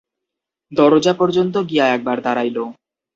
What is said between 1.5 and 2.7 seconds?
গিয়া একবার দাঁড়াইল।